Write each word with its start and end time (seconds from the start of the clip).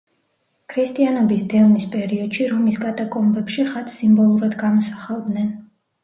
ქრისტიანობის 0.73 1.41
დევნის 1.51 1.83
პერიოდში 1.95 2.47
რომის 2.53 2.79
კატაკომბებში 2.85 3.65
ხატს 3.73 3.99
სიმბოლურად 4.01 4.57
გამოსახავდნენ. 4.63 5.53